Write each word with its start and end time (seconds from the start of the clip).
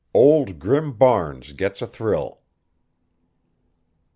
OLD 0.15 0.57
GRIM 0.57 0.93
BARNES 0.93 1.51
GETS 1.51 1.83
A 1.83 1.85
THRILL. 1.85 2.41